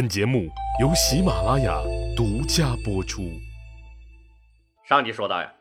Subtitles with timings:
[0.00, 0.48] 本节目
[0.80, 1.78] 由喜马拉雅
[2.16, 3.38] 独家播出。
[4.88, 5.52] 上集说到呀，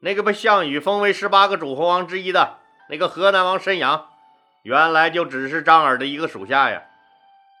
[0.00, 4.08] 那个被项羽封为十八个诸侯王之一的那个河南王申阳，
[4.64, 6.82] 原来就只是张耳的一个属下呀。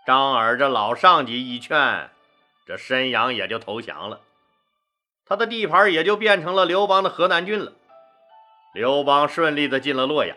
[0.04, 2.10] 张耳这老上级一劝，
[2.66, 4.18] 这申阳也就投降了，
[5.24, 7.74] 他的地盘也就变成了刘邦的河南郡了。
[8.74, 10.36] 刘邦顺利的进了洛阳。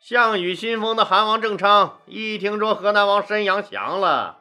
[0.00, 4.38] 项羽新封的韩王郑昌一听说河南王申阳降了。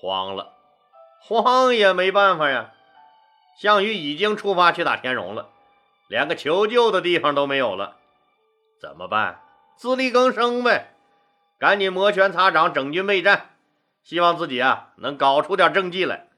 [0.00, 0.54] 慌了，
[1.20, 2.72] 慌也没办法呀。
[3.58, 5.50] 项羽已经出发去打田荣了，
[6.08, 7.98] 连个求救的地方都没有了，
[8.80, 9.42] 怎么办？
[9.76, 10.94] 自力更生呗，
[11.58, 13.50] 赶紧摩拳擦掌，整军备战，
[14.02, 16.28] 希望自己啊能搞出点政绩来，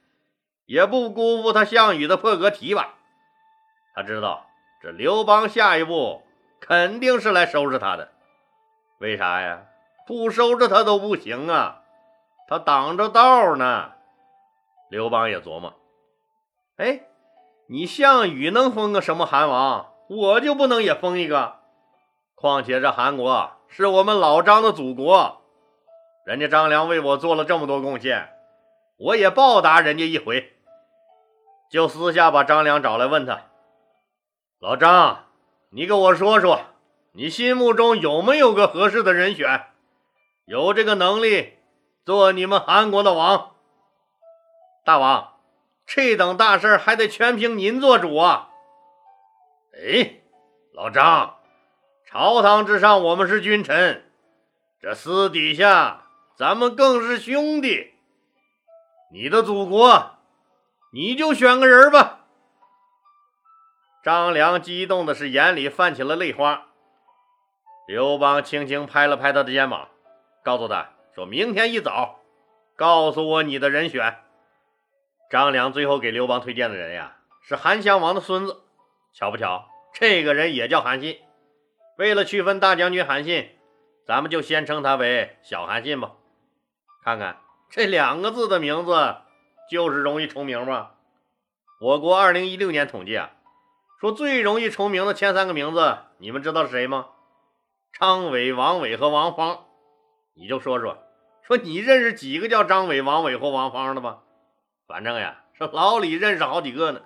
[0.67, 2.95] 也不辜负他项羽的破格提拔。
[3.95, 4.47] 他知道
[4.83, 6.27] 这刘邦下一步
[6.59, 8.11] 肯定是来收拾他的，
[8.99, 9.67] 为啥呀？
[10.05, 11.82] 不收拾他都不行啊。
[12.53, 13.93] 他挡着道呢，
[14.91, 15.73] 刘邦也琢磨：
[16.77, 17.01] 哎，
[17.67, 21.61] 你项羽能封个什么韩王，我就不能也封一个？
[22.35, 25.41] 况且这韩国是我们老张的祖国，
[26.27, 28.29] 人家张良为我做了这么多贡献，
[28.99, 30.53] 我也报答人家一回。
[31.71, 33.45] 就私下把张良找来，问他
[34.61, 35.25] ：“老张，
[35.71, 36.61] 你给我说说，
[37.13, 39.69] 你心目中有没有个合适的人选？
[40.45, 41.55] 有这个能力？”
[42.05, 43.55] 做你们韩国的王，
[44.85, 45.35] 大王，
[45.87, 48.51] 这等大事还得全凭您做主啊！
[49.75, 50.21] 哎，
[50.73, 51.37] 老张，
[52.05, 54.11] 朝堂之上我们是君臣，
[54.81, 57.95] 这私底下咱们更是兄弟。
[59.13, 60.17] 你的祖国，
[60.93, 62.25] 你就选个人吧。
[64.03, 66.67] 张良激动的是眼里泛起了泪花。
[67.87, 69.89] 刘邦轻轻拍了拍他的肩膀，
[70.43, 70.91] 告诉他。
[71.15, 72.21] 说明天一早，
[72.75, 74.17] 告诉我你的人选。
[75.29, 78.63] 张良最后给刘邦推荐的人呀，是韩襄王的孙子。
[79.13, 81.21] 巧不巧，这个人也叫韩信。
[81.99, 83.51] 为了区分大将军韩信，
[84.07, 86.13] 咱们就先称他为小韩信吧。
[87.05, 89.17] 看看这两个字的名字，
[89.71, 90.93] 就是容易重名吗？
[91.79, 93.33] 我国二零一六年统计啊，
[94.01, 97.09] 说最容易重名的前三个名字，你们知道是谁吗？
[97.93, 99.67] 张伟、王伟和王芳。
[100.35, 100.99] 你就说说，
[101.43, 104.21] 说你认识几个叫张伟、王伟或王芳的吧？
[104.87, 107.03] 反正呀，说老李认识好几个呢。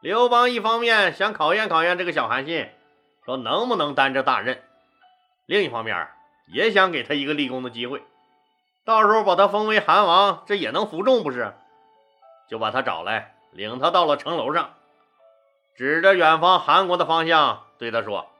[0.00, 2.70] 刘邦一方面想考验考验这个小韩信，
[3.24, 4.56] 说能不能担这大任；
[5.46, 6.08] 另一方面
[6.46, 8.02] 也想给他一个立功的机会，
[8.84, 11.52] 到时候把他封为韩王，这也能服众不是？
[12.48, 14.74] 就把他找来，领他到了城楼上，
[15.76, 18.30] 指着远方韩国的方向对他说：“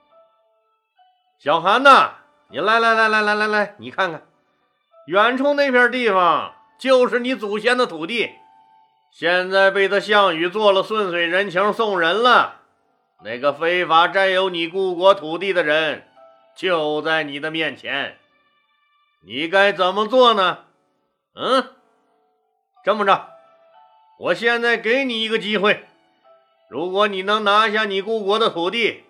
[1.39, 2.15] 小韩呐。”
[2.51, 4.23] 你来来来来来来来，你看看，
[5.07, 8.31] 远处那片地方就是你祖先的土地，
[9.13, 12.63] 现在被他项羽做了顺水人情送人了。
[13.23, 16.09] 那个非法占有你故国土地的人
[16.57, 18.17] 就在你的面前，
[19.27, 20.61] 你该怎么做呢？
[21.35, 21.75] 嗯，
[22.83, 23.29] 这么着，
[24.21, 25.87] 我现在给你一个机会，
[26.71, 29.05] 如果你能拿下你故国的土地，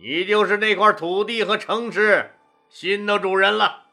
[0.00, 2.32] 你就是那块土地和城池。
[2.78, 3.84] 新的主人了，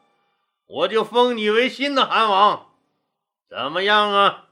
[0.66, 2.66] 我就封你为新的韩王，
[3.48, 4.44] 怎么样啊？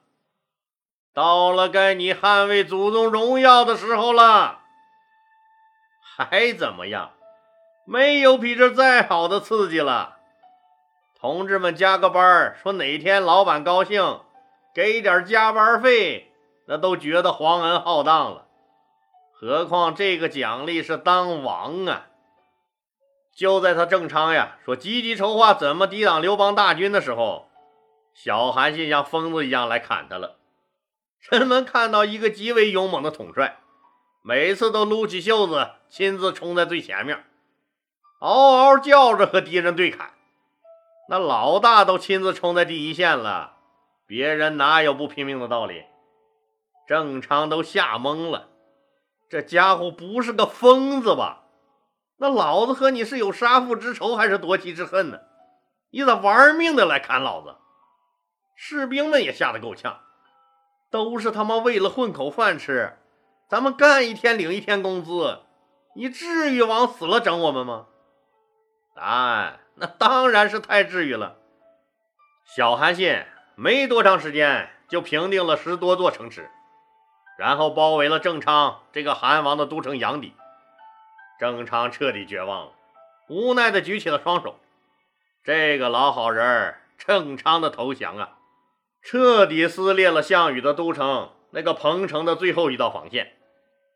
[1.12, 4.60] 到了该你捍卫祖宗荣耀的时候了，
[6.16, 7.10] 还怎么样？
[7.84, 10.16] 没有比这再好的刺激了。
[11.20, 14.20] 同志们加个班说哪天老板高兴，
[14.74, 16.32] 给点加班费，
[16.68, 18.46] 那都觉得皇恩浩荡了。
[19.34, 22.06] 何况这个奖励是当王啊！
[23.34, 27.48] 就在他郑昌呀说积极筹划怎么抵挡刘邦大军的时候，
[28.14, 30.36] 小韩信像疯子一样来砍他了。
[31.30, 33.60] 人们看到一个极为勇猛的统帅，
[34.22, 37.24] 每次都撸起袖子，亲自冲在最前面，
[38.20, 40.10] 嗷嗷叫着和敌人对砍。
[41.08, 43.56] 那老大都亲自冲在第一线了，
[44.06, 45.84] 别人哪有不拼命的道理？
[46.86, 48.48] 郑昌都吓懵了，
[49.30, 51.41] 这家伙不是个疯子吧？
[52.22, 55.18] 那老子和你是有杀父之仇还是夺妻之恨呢？
[55.90, 57.56] 你咋玩命的来砍老子？
[58.54, 59.98] 士兵们也吓得够呛，
[60.88, 62.96] 都是他妈为了混口饭吃，
[63.48, 65.40] 咱们干一天领一天工资，
[65.96, 67.86] 你至于往死了整我们吗？
[68.94, 71.38] 答案那当然是太至于了。
[72.44, 73.24] 小韩信
[73.56, 76.48] 没多长时间就平定了十多座城池，
[77.36, 80.32] 然后包围了郑昌这个韩王的都城阳底。
[81.42, 82.72] 郑昌彻底绝望了，
[83.28, 84.60] 无奈的举起了双手。
[85.42, 88.38] 这个老好人儿郑昌的投降啊，
[89.02, 93.32] 彻底撕裂了项羽的都城那个彭城的最后一道防线，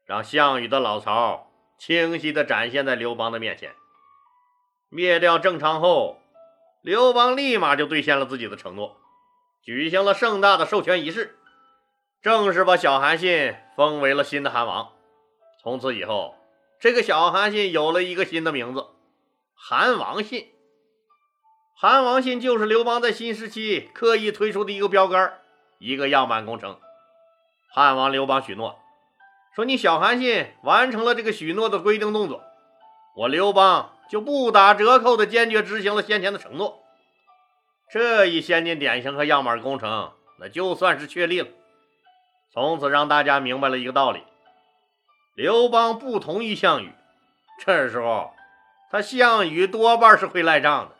[0.07, 1.49] 让项羽的老巢
[1.79, 3.77] 清晰地展现在刘邦的面前。
[4.89, 6.19] 灭掉郑昌后，
[6.83, 8.97] 刘邦立马就兑现了自己的承诺，
[9.63, 11.39] 举行了盛大的授权仪式，
[12.21, 14.91] 正式把小韩信封为了新的韩王。
[15.63, 16.35] 从此以后，
[16.79, 18.87] 这个小韩信有了一个新的名字——
[19.55, 20.53] 韩王信。
[21.75, 25.39] 韩王信就是刘邦在新时期刻意推出的一个标杆，
[25.79, 26.79] 一个样板工程。
[27.71, 28.79] 汉王刘邦许诺
[29.55, 32.43] 说：“你小韩信完成了这个许诺的规定动作，
[33.17, 36.83] 我刘邦就不打折扣的坚决执行了先前的承诺。”
[37.91, 41.49] 这一先进典型和样板工程，那就算是确立了。
[42.53, 44.23] 从此让大家明白了一个道理：
[45.37, 46.95] 刘邦不同意项羽，
[47.63, 48.33] 这时候
[48.91, 50.97] 他项羽多半是会赖账的。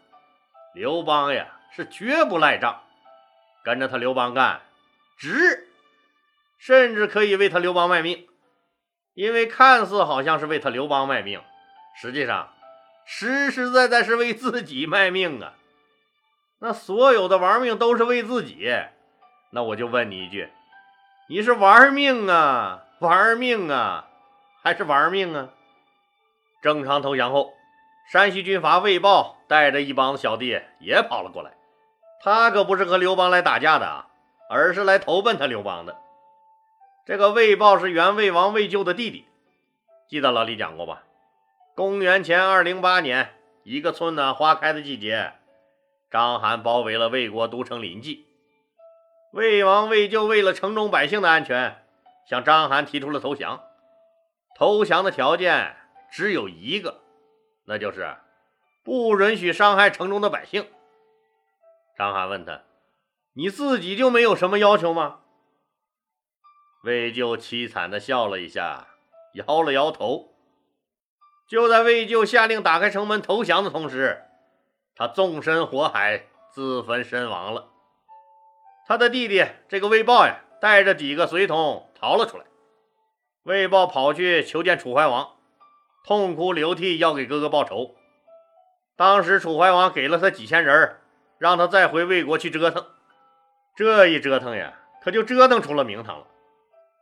[0.75, 2.83] 刘邦呀，是绝不赖账，
[3.65, 4.61] 跟着他刘邦干，
[5.17, 5.67] 值，
[6.59, 8.29] 甚至可以为他刘邦卖命。
[9.15, 11.41] 因为看似好像是为他刘邦卖命，
[11.99, 12.53] 实际上
[13.07, 15.55] 实实在在是为自己卖命啊！
[16.59, 18.71] 那所有的玩命都是为自己，
[19.49, 20.51] 那我就问你一句：
[21.31, 24.11] 你是玩命啊，玩命啊，
[24.67, 25.51] 还是玩命啊？
[26.61, 27.55] 郑昌投降后。
[28.11, 31.53] 山西军阀魏豹带着一帮子小弟也跑了过来，
[32.21, 34.09] 他可不是和刘邦来打架的啊，
[34.51, 35.97] 而是来投奔他刘邦的。
[37.05, 39.25] 这个魏豹是原魏王魏咎的弟弟，
[40.09, 41.05] 记得老李讲过吧？
[41.77, 45.35] 公元前二零八年，一个春暖花开的季节，
[46.11, 48.27] 章邯包围了魏国都城临济，
[49.33, 51.85] 魏王魏咎为了城中百姓的安全，
[52.29, 53.63] 向章邯提出了投降。
[54.57, 55.77] 投降的条件
[56.11, 57.03] 只有一个。
[57.67, 58.17] 那就是
[58.83, 60.67] 不允许伤害城中的百姓。
[61.99, 62.63] 张邯问他
[63.35, 65.21] ：“你自己就没有什么要求吗？”
[66.85, 68.87] 魏咎凄惨的笑了一下，
[69.35, 70.33] 摇了摇头。
[71.49, 74.25] 就在魏咎下令打开城门投降的同时，
[74.95, 77.69] 他纵身火海，自焚身亡了。
[78.87, 82.45] 他的弟弟这个魏豹呀，带着几个随从逃了出来。
[83.47, 85.37] 魏豹跑去求见楚怀王。
[86.05, 87.95] 痛哭流涕，要给哥哥报仇。
[88.97, 90.97] 当时楚怀王给了他几千人，
[91.39, 92.85] 让他再回魏国去折腾。
[93.77, 96.27] 这一折腾呀，可就折腾出了名堂了。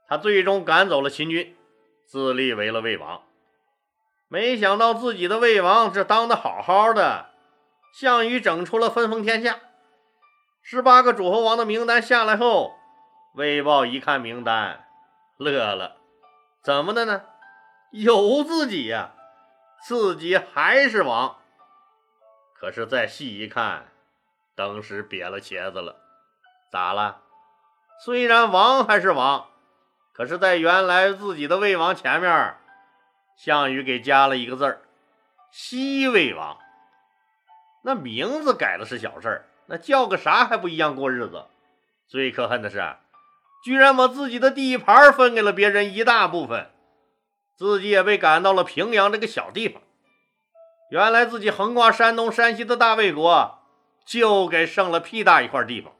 [0.06, 1.56] 他最终赶走了秦军，
[2.04, 3.22] 自立为了魏王。
[4.28, 7.30] 没想到自己的魏王这当的好好的，
[7.94, 9.60] 项羽整出了分封天下。
[10.60, 12.74] 十八个诸侯王的名单下来后，
[13.34, 14.84] 魏豹一看名单，
[15.38, 15.96] 乐了。
[16.64, 17.22] 怎么的呢？
[17.90, 19.12] 有自己呀，
[19.86, 21.36] 自己还是王。
[22.54, 23.88] 可是再细一看，
[24.54, 25.96] 当时瘪了茄子了。
[26.72, 27.20] 咋了？
[28.02, 29.48] 虽然王还是王，
[30.14, 32.56] 可是，在原来自己的魏王前面，
[33.36, 34.80] 项羽给加了一个字儿——
[35.52, 36.58] 西魏王。
[37.82, 41.44] 那名字改的是小事儿，那叫个啥还不一样过日子？
[42.08, 42.96] 最可恨的是，
[43.64, 46.70] 居然把自己的地盘分给了别人一大部分。
[47.56, 49.80] 自己也被赶到了平阳这个小地方。
[50.90, 53.58] 原来自己横跨山东、山西的大魏国，
[54.04, 55.92] 就给剩了屁大一块地方。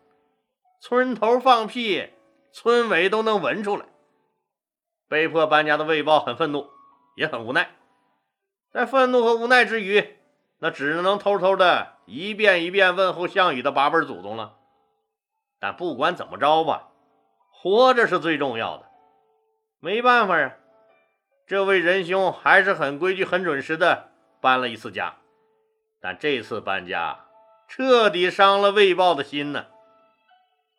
[0.82, 2.11] 村头放屁，
[2.52, 3.87] 村委都能闻出来。
[5.09, 6.68] 被迫搬家的魏豹很愤怒，
[7.16, 7.71] 也很无奈。
[8.71, 10.18] 在愤怒和无奈之余，
[10.59, 14.56] 那只能偷偷的一遍一遍问候项羽的八辈祖宗了。
[15.61, 16.88] 但不管怎么着吧，
[17.64, 18.85] 活着是最重要的。
[19.80, 20.52] 没办法呀。
[21.47, 24.11] 这位仁兄还是很规矩、很准时的
[24.42, 25.14] 搬了一次家，
[25.99, 27.21] 但这次搬家
[27.66, 29.64] 彻底伤了魏豹的心呢。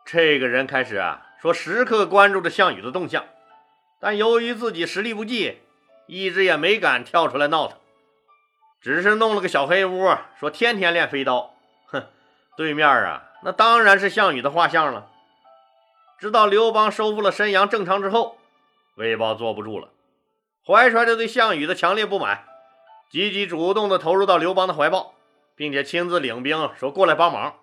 [0.05, 3.25] 这个人开始啊说时刻关注着项羽的动向，
[3.99, 5.57] 但由于自己实力不济，
[6.05, 7.79] 一直也没敢跳出来闹腾，
[8.79, 11.55] 只是弄了个小黑屋，说天天练飞刀。
[11.87, 12.03] 哼，
[12.55, 15.09] 对面啊，那当然是项羽的画像了。
[16.17, 18.37] 直到刘邦收复了申阳、郑昌之后，
[18.95, 19.89] 魏豹坐不住了。
[20.65, 22.45] 怀揣着对项羽的强烈不满，
[23.09, 25.13] 积极主动地投入到刘邦的怀抱，
[25.55, 27.55] 并且亲自领兵说过来帮忙。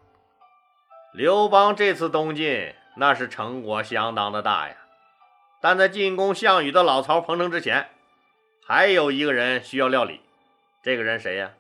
[1.13, 4.77] 刘邦这次东进，那是成果相当的大呀。
[5.61, 7.91] 但在进攻项羽的老巢彭城之前，
[8.67, 10.21] 还有一个人需要料理。
[10.83, 11.53] 这个人谁呀？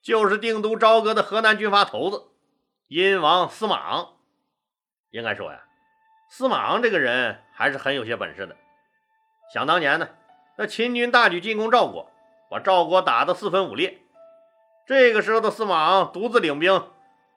[0.00, 2.28] 就是定都朝歌的河南军阀头子
[2.86, 4.14] 殷王司马昂。
[5.10, 5.60] 应该说呀，
[6.28, 8.56] 司马昂这个人还是很有些本事的。
[9.52, 10.08] 想当年呢。
[10.60, 12.10] 那秦军大举进攻赵国，
[12.50, 13.98] 把赵国打得四分五裂。
[14.88, 16.90] 这个时候的司马昂独自领兵，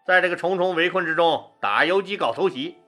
[0.07, 2.79] 在这个重重围困之中打游击搞偷袭。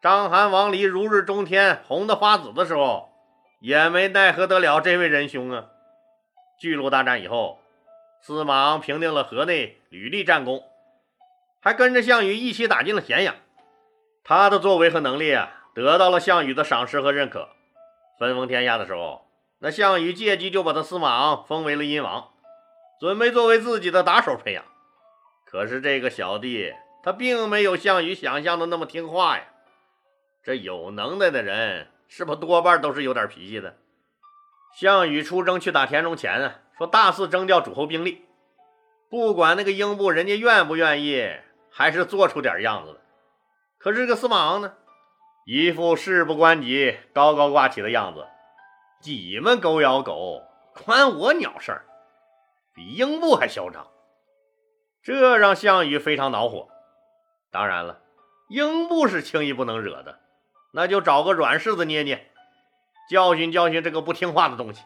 [0.00, 3.10] 章邯王离如日中天、红得发紫的时候，
[3.60, 5.66] 也没奈何得了这位仁兄啊。
[6.58, 7.60] 巨鹿大战以后，
[8.22, 10.64] 司马昂平定了河内，屡立战功，
[11.60, 13.34] 还跟着项羽一起打进了咸阳。
[14.26, 17.50] 他的作为和能力啊，得到了项羽的赏识和认可。
[18.18, 19.28] 分封天下的时候，
[19.58, 22.30] 那项羽借机就把他司马昂封为了殷王，
[22.98, 24.64] 准备作为自己的打手培养。
[25.44, 29.44] 可是这个小弟，他并没有项羽想象的那么听话呀。
[30.42, 33.76] 这有能耐的人，是不多半都是有点脾气的？
[34.74, 38.24] 项羽出征去打田中前啊，说大肆征调诸侯兵力，
[39.10, 41.30] 不管那个英布人家愿不愿意，
[41.70, 43.00] 还是做出点样子的。
[43.84, 44.72] 可是这个司马昂呢，
[45.44, 48.26] 一副事不关己、高高挂起的样子，
[49.02, 51.84] 你们狗咬狗，关我鸟事儿，
[52.74, 53.86] 比英布还嚣张，
[55.02, 56.70] 这让项羽非常恼火。
[57.50, 58.00] 当然了，
[58.48, 60.18] 英布是轻易不能惹的，
[60.72, 62.30] 那就找个软柿子捏捏。
[63.10, 64.82] 教训教训这个不听话的东西，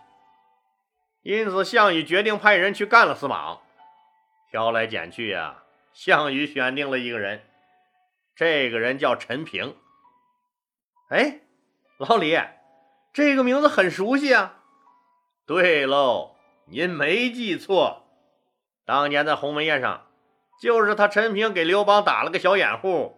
[1.22, 3.60] 因此项羽决定派人去干了司马昂。
[4.50, 5.62] 挑来拣去呀，
[5.92, 7.47] 项羽选定了一个人，
[8.38, 9.74] 这个人叫陈平。
[11.10, 11.40] 哎，
[11.96, 12.38] 老李，
[13.12, 14.60] 这个名字很熟悉啊。
[15.44, 18.04] 对喽，您没记错，
[18.86, 20.06] 当年在鸿门宴上，
[20.62, 23.16] 就是他陈平给刘邦打了个小掩护，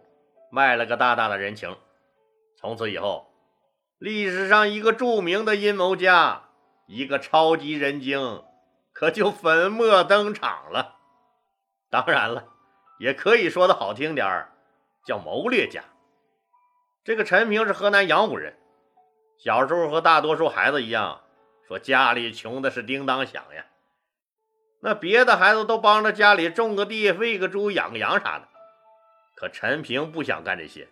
[0.51, 1.77] 卖了个大大的人情。
[2.57, 3.27] 从此以后。
[3.99, 6.45] 历史上一个著名的阴谋家，
[6.87, 8.43] 一个超级人精，
[8.91, 10.95] 可就粉墨登场了。
[11.91, 12.47] 当然了，
[12.97, 14.53] 也可以说的好听点儿，
[15.05, 15.83] 叫谋略家。
[17.03, 18.57] 这个陈平是河南阳武人，
[19.37, 21.21] 小时候和大多数孩子一样，
[21.67, 23.65] 说家里穷的是叮当响呀。
[24.81, 28.47] 那别的孩子都帮着家里种个地、喂个猪、养个羊啥的，
[29.35, 30.87] 可陈平不想干这些，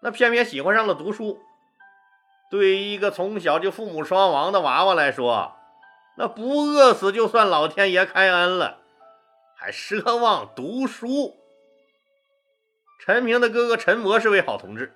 [0.00, 1.40] 那偏偏喜欢上了读书。
[2.50, 5.56] 对于一个从小就父母双亡的娃娃来说，
[6.16, 8.80] 那不饿死就算老天爷开恩了，
[9.56, 11.37] 还奢望读书。
[12.98, 14.92] 陈平的哥哥陈伯是位好同志，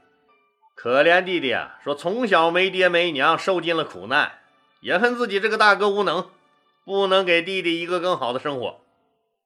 [0.75, 4.41] 可怜弟弟啊，说从小没爹没娘，受尽了苦难，
[4.81, 6.29] 也恨自己这个大哥无能，
[6.85, 8.81] 不能给弟弟一个更好的生活。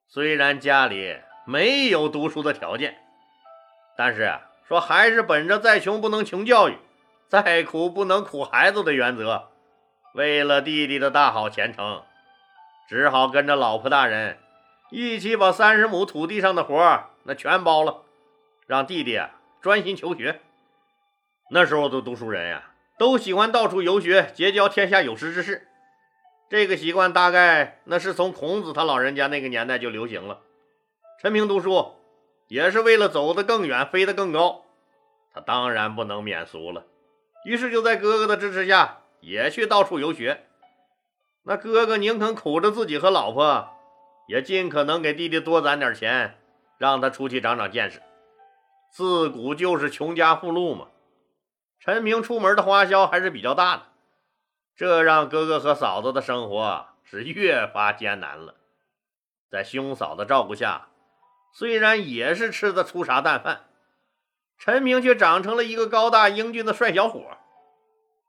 [0.08, 2.96] 虽然家里没有读书的条件，
[3.96, 6.78] 但是说还是本着再穷不能穷教育。
[7.28, 9.48] 再苦不能苦孩子的原则，
[10.14, 12.04] 为了弟弟的大好前程，
[12.88, 14.38] 只好跟着老婆大人
[14.92, 18.04] 一起把三十亩土地上的活那全包了，
[18.66, 19.20] 让弟弟
[19.60, 20.40] 专心求学。
[21.50, 25.68] 那时候的读书人呀，都喜欢到处游学，结交天下有识之士。
[26.48, 30.40] 这个习惯大概那是从孔子他老人家那个年代就流行了。
[31.20, 31.94] 陈平读书
[32.48, 34.64] 也是为了走得更远，飞得更高，
[35.32, 36.84] 他当然不能免俗了。
[37.44, 40.44] 于是就在哥哥的支持下，也去到处游学。
[41.44, 43.68] 那哥哥宁肯苦着自己和老婆，
[44.28, 46.36] 也尽可能给弟弟多攒点钱，
[46.76, 48.02] 让他出去长长见识。
[48.96, 50.86] 自古就是穷家富路嘛。
[51.78, 53.82] 陈平出门的花销还是比较大的，
[54.74, 58.54] 这让哥哥和嫂子的生活是越发艰难了。
[59.50, 60.88] 在兄嫂的照顾下，
[61.52, 63.66] 虽然也是吃的粗茶淡饭。
[64.56, 67.20] 陈平却长成了一个高大英俊的帅小伙。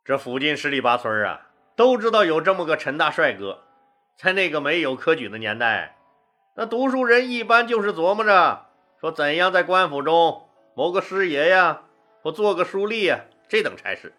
[0.04, 1.48] 这附近十里八村啊，
[1.78, 3.64] 都知道有这么个陈大帅哥。
[4.18, 5.96] 在那个没有科举的年代，
[6.58, 8.66] 那读书人一般就是琢磨着
[9.00, 10.44] 说怎样在官府中
[10.78, 11.82] 谋个师爷呀，
[12.22, 14.14] 或做个书吏呀这等差事。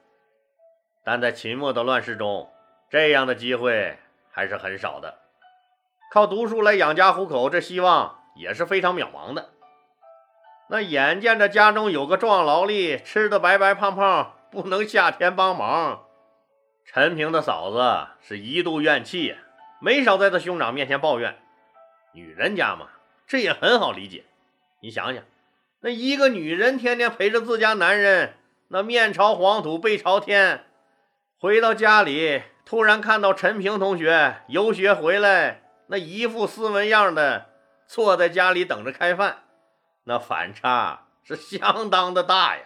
[1.04, 2.50] 但在秦末的乱世中，
[2.90, 3.96] 这样的机会
[4.32, 5.20] 还是很少的。
[6.10, 9.50] 靠读书来养家糊口，这希望也是非常渺茫的。
[10.68, 16.06] 那眼见着家中有个壮劳力，吃的白白胖胖，不能下田帮忙，
[16.84, 19.36] 陈平的嫂子是一度怨气，
[19.80, 21.38] 没少在他兄长面前抱怨。
[22.10, 22.88] 女人家嘛，
[23.28, 24.24] 这也很好理解。
[24.80, 25.22] 你想想，
[25.80, 28.34] 那一个女人天天陪着自家男人，
[28.68, 30.64] 那面朝黄土背朝天，
[31.38, 37.46] 回到家里，突然看到陈平同学游学回来，那一副斯文样的，
[37.86, 39.44] 坐在家里等着开饭。
[40.04, 42.62] 那反差是相当的大呀！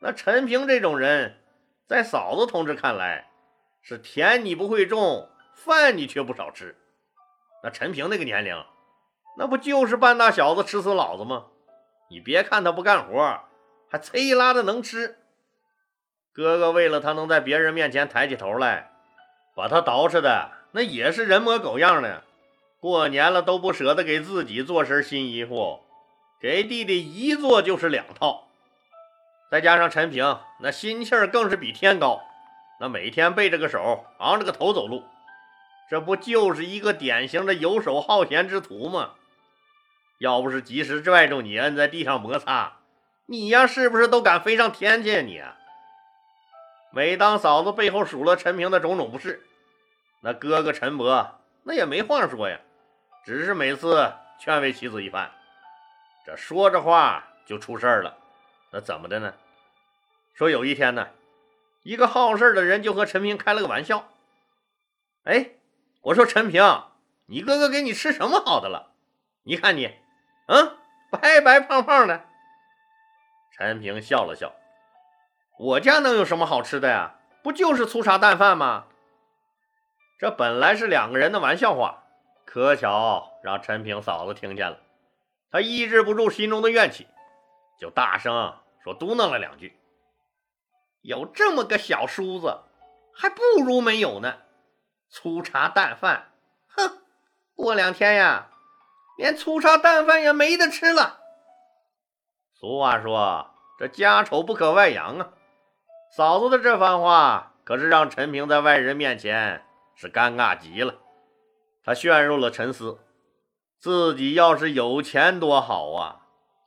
[0.00, 1.40] 那陈平这种人，
[1.88, 3.30] 在嫂子同志看来，
[3.82, 6.76] 是田你不会种，饭你却不少吃。
[7.64, 8.54] 那陈平那个年龄，
[9.38, 11.46] 那不就是半大小子吃死老子吗？
[12.08, 13.40] 你别看他不干活，
[13.90, 15.18] 还呲拉的能吃。
[16.32, 18.90] 哥哥为了他能在别人面前抬起头来，
[19.54, 22.22] 把他捯饬的那也是人模狗样的。
[22.78, 25.80] 过年了都不舍得给自己做身新衣服。
[26.38, 28.48] 给弟弟一做就是两套。
[29.50, 32.20] 再加上陈平那心气儿更是比天高，
[32.78, 35.02] 那每天背着个手，昂着个头走路，
[35.88, 39.12] 这不就是一个典型的游手好闲之徒吗？
[40.18, 42.78] 要不是及时拽住你，摁在地上摩擦，
[43.26, 45.22] 你呀是不是都敢飞上天去？
[45.22, 45.56] 你啊！
[46.92, 49.44] 每当嫂子背后数落陈平的种种不是，
[50.22, 52.58] 那哥哥陈伯那也没话说呀，
[53.24, 55.30] 只是每次劝慰妻子一番，
[56.24, 58.16] 这说着话就出事儿了。
[58.70, 59.34] 那怎么的呢？
[60.32, 61.08] 说有一天呢，
[61.82, 64.08] 一个好事的人就和陈平开了个玩笑。
[65.24, 65.50] 哎，
[66.02, 66.84] 我说陈平，
[67.26, 68.92] 你哥哥给你吃什么好的了？
[69.42, 69.94] 你看你，
[70.46, 70.76] 嗯，
[71.10, 72.24] 白白胖胖的。
[73.52, 74.52] 陈平笑了笑。
[75.58, 77.14] 我家能有什么好吃的呀？
[77.42, 78.86] 不就是粗茶淡饭吗？
[80.18, 82.04] 这本来是两个人的玩笑话，
[82.44, 84.78] 可巧让陈平嫂子听见了，
[85.50, 87.06] 她抑制不住心中的怨气，
[87.78, 89.78] 就大声说嘟囔了两句
[91.02, 92.62] ：“有这么个小叔子，
[93.14, 94.38] 还不如没有呢。
[95.08, 96.32] 粗茶淡饭，
[96.68, 96.98] 哼，
[97.54, 98.48] 过两天呀，
[99.16, 101.20] 连粗茶淡饭也没得吃了。”
[102.58, 105.30] 俗话说：“这家丑不可外扬啊。”
[106.16, 110.94] 嫂子的这番话可是让陈平在外人面前是尴尬极了，
[111.84, 113.00] 他陷入了沉思。
[113.78, 116.22] 自己要是有钱多好啊，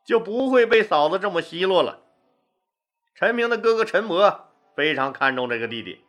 [0.05, 2.01] 就不会被嫂子这么奚落了。
[3.15, 6.05] 陈平的哥哥陈伯非常看重这个弟弟，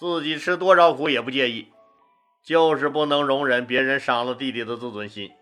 [0.00, 1.72] 自己吃多少苦也不介意，
[2.42, 5.32] 就是不能容忍别人伤了弟弟的自尊心，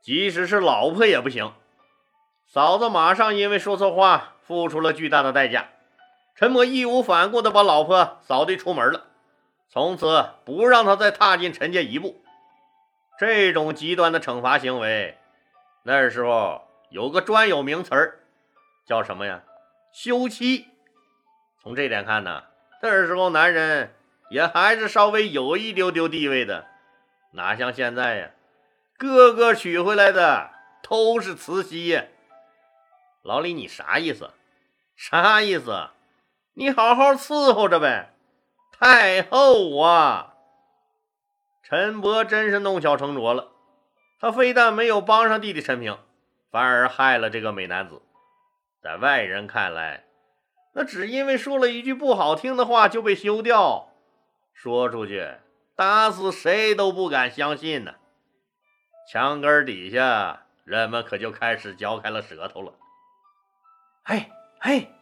[0.00, 1.52] 即使是老婆也不行。
[2.46, 5.68] 嫂子马上因为说错话付出了巨大的代价。
[6.34, 9.06] 陈默义无反顾地把老婆扫地出门了，
[9.68, 12.22] 从此不让他再踏进陈家一步。
[13.18, 15.16] 这种极端的惩罚行为，
[15.84, 18.20] 那时候有个专有名词儿，
[18.84, 19.42] 叫什么呀？
[19.92, 20.66] 休妻。
[21.62, 22.44] 从这点看呢，
[22.82, 23.94] 那时候男人
[24.28, 26.66] 也还是稍微有一丢丢地位的，
[27.30, 28.30] 哪像现在呀，
[28.98, 30.50] 个个娶回来的
[30.82, 32.02] 都是慈禧。
[33.22, 34.30] 老李，你啥意思？
[34.96, 35.90] 啥意思？
[36.54, 38.14] 你好好伺候着呗，
[38.72, 40.34] 太后啊！
[41.62, 43.48] 陈伯真是弄巧成拙了，
[44.18, 45.98] 他非但没有帮上弟弟陈平，
[46.50, 48.00] 反而害了这个美男子。
[48.82, 50.04] 在外人看来，
[50.74, 53.90] 那只因为说了一句不好听的话就被休掉，
[54.54, 55.34] 说出去
[55.74, 57.96] 打死谁都不敢相信呢。
[59.10, 62.72] 墙根底下，人们可就开始嚼开了舌头了。
[64.02, 64.92] 嘿，嘿，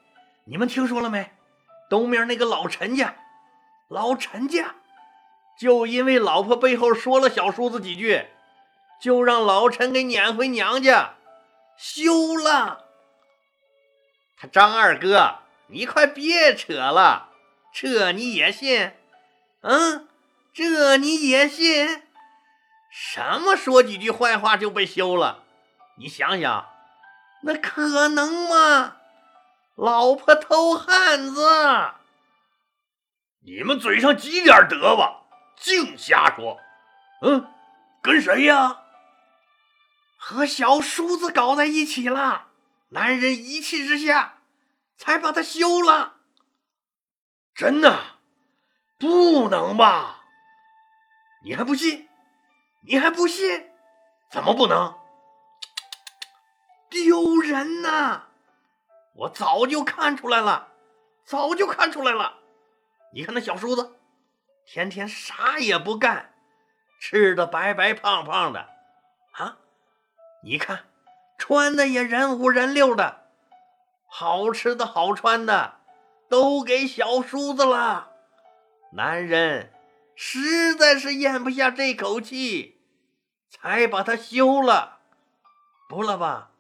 [0.45, 1.31] 你们听说了没？
[1.89, 3.17] 东面那个老陈家，
[3.89, 4.75] 老陈家
[5.59, 8.27] 就因为老婆背后说了小叔子几句，
[9.01, 11.15] 就让老陈给撵回娘家
[11.79, 12.85] 休了。
[14.37, 15.39] 他张二哥，
[15.69, 17.31] 你快别扯了，
[17.73, 18.93] 这你也信？
[19.63, 20.09] 嗯，
[20.53, 22.03] 这你也信？
[22.97, 25.43] 什么说几句坏话就被休了？
[25.97, 26.69] 你想想，
[27.43, 28.99] 那可能吗？
[29.75, 31.95] 老婆偷汉子，
[33.41, 35.23] 你们嘴上积点德吧，
[35.57, 36.61] 净瞎说。
[37.23, 37.53] 嗯，
[38.01, 38.83] 跟谁呀？
[40.17, 42.47] 和小叔子搞在一起了。
[42.91, 44.39] 男人一气之下
[44.97, 46.15] 才把他休了。
[47.57, 47.99] 真的？
[49.01, 50.23] 不能吧？
[51.45, 52.09] 你还不信？
[52.87, 53.71] 你还不信？
[54.31, 54.95] 怎么不能？
[56.91, 58.25] 丢人呐！
[59.15, 60.69] 我早就看出来了，
[61.25, 62.39] 早就看出来了。
[63.13, 63.97] 你看那小叔子，
[64.67, 66.35] 天天啥也不干，
[67.01, 68.69] 吃的白白胖胖的，
[69.33, 69.59] 啊，
[70.43, 70.85] 你看
[71.39, 73.29] 穿的也人五人六的，
[74.07, 75.81] 好吃的好穿的
[76.29, 78.11] 都给小叔子了。
[78.93, 79.73] 男人
[80.17, 82.74] 实在是咽不下这口气，
[83.55, 84.99] 才把他休了，
[85.89, 86.51] 不了吧？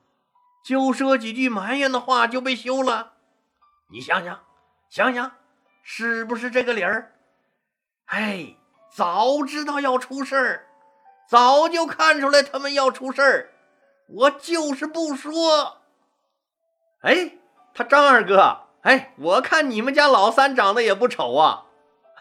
[0.65, 3.13] 就说几句埋怨的话就被休了，
[3.91, 4.41] 你想想，
[4.89, 5.33] 想想，
[5.83, 7.13] 是不是这个理儿？
[8.07, 8.57] 哎，
[8.91, 10.67] 早知道要出事儿，
[11.29, 13.51] 早就看出来他们要出事儿，
[14.09, 15.83] 我就是不说。
[17.03, 17.33] 哎，
[17.75, 21.67] 他张二哥，哎，我看你们家老三长得也不丑啊。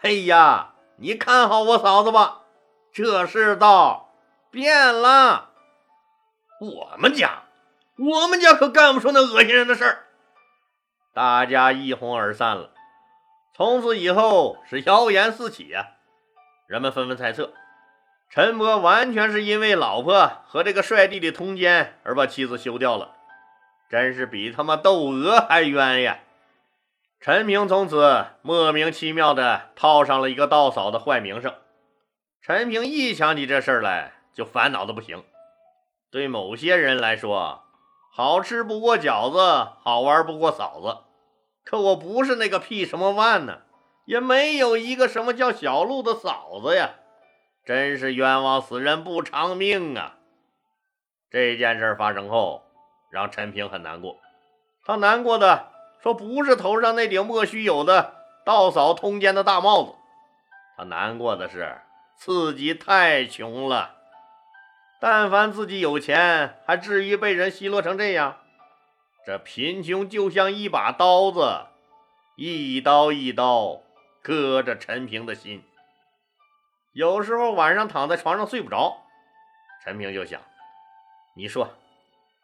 [0.02, 2.42] 哎呀，你看好我嫂子吧，
[2.92, 4.03] 这世道
[4.54, 5.50] 变了，
[6.60, 7.42] 我们家。
[7.96, 10.04] 我们家可干不出那恶心人的事儿，
[11.12, 12.70] 大家一哄而散了。
[13.56, 15.88] 从此以后是谣言四起呀，
[16.68, 17.52] 人们纷纷猜测，
[18.30, 23.16] 陈伯完全是因为老婆和这个帅弟弟通奸而把妻子休掉了，
[23.88, 26.18] 真是比他妈窦娥还冤呀！
[27.20, 31.54] 陈平从此莫名其妙的套上了一个道嫂的坏名声。
[32.42, 35.24] 陈平一想起这事儿来，就烦恼的不行。
[36.10, 37.62] 对某些人来说，
[38.12, 40.98] 好吃不过饺子，好玩不过嫂子。
[41.64, 43.62] 可我不是那个屁什么万呢，
[44.04, 46.90] 也没有一个什么叫小鹿的嫂子呀！
[47.64, 50.16] 真是冤枉死人不偿命啊！
[51.30, 52.62] 这件事发生后，
[53.10, 54.18] 让陈平很难过。
[54.84, 59.94] 他难过的说：“不是头上那顶莫须有的盗嫂通奸的大帽子，
[60.76, 61.80] 他难过的是
[62.14, 63.96] 自己太穷了。
[65.06, 68.38] 但凡自己有钱，还至于被人奚落成这样？
[69.26, 71.66] 这贫穷就像一把刀子，
[72.36, 73.82] 一刀一刀
[74.22, 75.62] 割着陈平的心。”
[76.94, 79.02] 有时候晚上躺在床上睡不着，
[79.84, 80.40] 陈平就想：
[81.36, 81.74] 你说，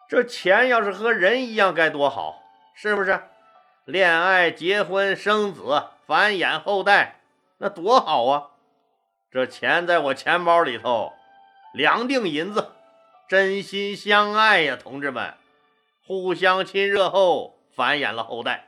[0.07, 2.43] 这钱要是和人一样该多好，
[2.75, 3.23] 是不是？
[3.87, 7.21] 恋爱、结婚、生子、繁衍后代，
[7.57, 8.51] 那多好啊！
[9.31, 11.15] 这钱在我钱包里头，
[11.73, 12.73] 两锭银子，
[13.29, 15.35] 真心相爱呀，同志们，
[16.05, 18.67] 互相亲热后繁衍了后代。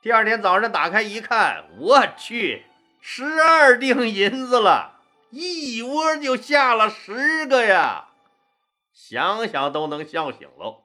[0.00, 2.64] 第二天早上打开一看，我去，
[3.00, 5.00] 十二锭银子了。
[5.30, 8.08] 一窝就下了十个呀，
[8.92, 10.84] 想想都能笑醒喽。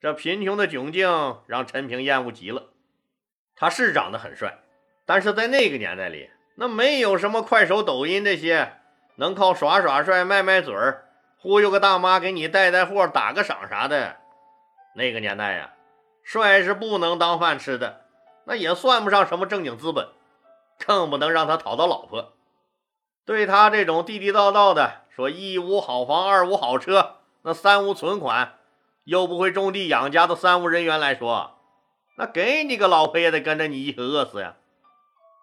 [0.00, 2.70] 这贫穷的窘境让陈平厌恶极了。
[3.54, 4.58] 他是长得很帅，
[5.06, 8.72] 但是在那个年代里，那没有什么快手、抖音这些
[9.16, 14.16] 能靠耍耍帅、卖卖嘴儿、忽悠个大妈给你带带货、打个赏啥的。
[14.94, 15.72] 那个年代呀，
[16.22, 18.06] 帅是不能当饭吃的，
[18.44, 20.08] 那也算不上什么正经资本，
[20.78, 22.32] 更不能让他讨到老婆。
[23.24, 28.54] 对他这种地地道道的说一无好房二无好车，那三无存款，
[29.04, 31.58] 又不会种地养家的三无人员来说，
[32.16, 34.54] 那给你个老婆也得跟着你一起饿死呀！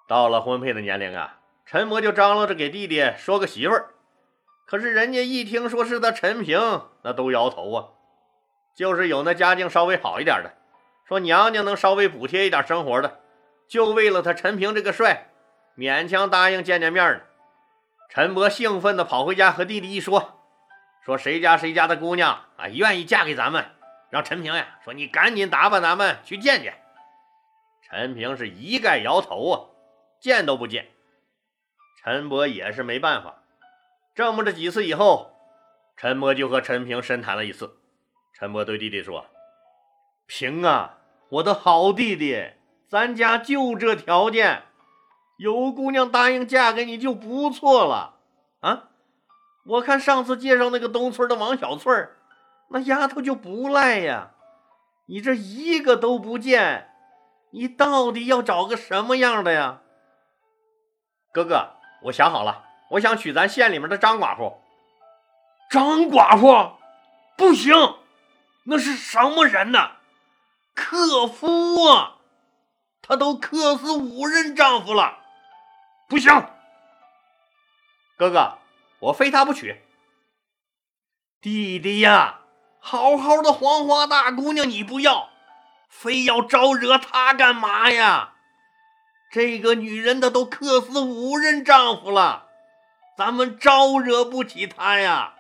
[0.08, 3.92] 到了婚配的年龄啊，陈伯就张罗着给弟弟说个媳妇儿，
[4.66, 6.60] 可是人家一听说是他陈平，
[7.04, 7.88] 那都摇头啊。
[8.76, 10.54] 就是有那家境稍微好一点的，
[11.08, 13.20] 说娘娘能稍微补贴一点生活的，
[13.68, 15.30] 就为了他陈平这个帅，
[15.78, 17.22] 勉强答应见见面呢。
[18.10, 20.40] 陈伯兴奋地跑回家，和弟弟一说
[21.06, 23.66] ：“说谁家谁家的姑娘啊，愿意嫁给咱们，
[24.10, 26.76] 让陈平呀，说你赶紧打扮咱们去见见。”
[27.82, 29.56] 陈平是一概摇头啊，
[30.20, 30.93] 见都不见。
[32.04, 33.44] 陈伯也是没办法，
[34.14, 35.32] 这么着几次以后，
[35.96, 37.78] 陈伯就和陈平深谈了一次。
[38.34, 39.28] 陈伯对弟弟说
[40.28, 40.98] ：“平啊，
[41.30, 42.52] 我的好弟弟，
[42.90, 44.64] 咱家就这条件。”
[45.40, 48.20] 有姑娘答应嫁给你就不错了
[48.60, 48.90] 啊！
[49.66, 52.18] 我看上次介绍那个东村的王小翠儿，
[52.70, 54.32] 那丫头就不赖呀。
[55.08, 56.92] 你这一个都不见，
[57.52, 59.82] 你到底要找个什么样的呀？
[61.34, 61.72] 哥哥，
[62.04, 64.62] 我想好了，我想娶咱县里面的张寡妇。
[65.70, 66.78] 张寡妇
[67.38, 67.74] 不行，
[68.66, 69.92] 那是什么人呢？
[70.76, 72.18] 克夫啊！
[73.02, 75.20] 她都克死五任丈夫了。
[76.08, 76.32] 不行，
[78.18, 78.58] 哥哥，
[79.00, 79.82] 我非她不娶。
[81.42, 82.42] 弟弟呀，
[82.80, 85.30] 好好的黄花大姑娘你不要，
[85.90, 88.33] 非要招惹她干嘛呀？
[89.34, 92.50] 这个女人的都克死五任丈夫了，
[93.18, 95.34] 咱们招惹不起她呀。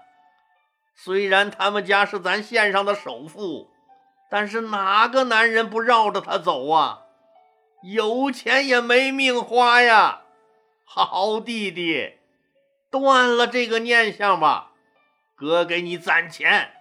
[0.95, 3.69] 虽然他们家是咱县上的首富，
[4.31, 7.01] 但是哪个男人不绕着她走啊？
[7.83, 10.21] 有钱也没命花呀。
[10.83, 12.13] 好弟弟，
[12.89, 14.71] 断了这个念想吧，
[15.35, 16.71] 哥给你攒钱，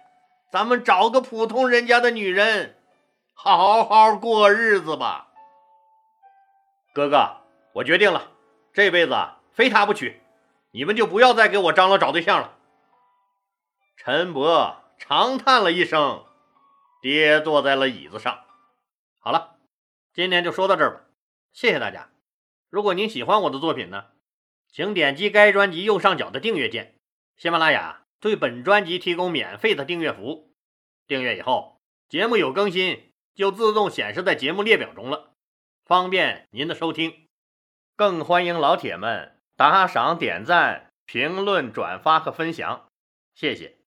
[0.51, 2.75] 咱们找个普通人家的女人，
[3.35, 5.27] 好好过日子吧。
[6.93, 7.37] 哥哥，
[7.73, 8.31] 我决定了，
[8.71, 9.15] 这辈子
[9.51, 10.21] 非他不娶，
[10.69, 12.55] 你们就不要再给我张罗找对象了。
[13.97, 16.23] 陈伯长叹了一声，
[17.01, 18.43] 跌坐在了椅子上。
[19.17, 19.55] 好了，
[20.13, 21.01] 今天就说到这儿吧，
[21.51, 22.11] 谢谢大家。
[22.69, 24.05] 如果您喜欢我的作品呢，
[24.71, 26.99] 请点击该专辑右上角的订阅键。
[27.37, 30.53] 喜马拉雅对本专辑提供免费的订阅服务，
[31.07, 35.32] 订阅以后，节目有更新就自动显示在节目列表中了，
[35.93, 37.27] 方便您的收听。
[37.95, 42.87] 更欢迎老铁们打赏、点赞、评论、转发和分享，
[43.35, 43.82] 谢谢。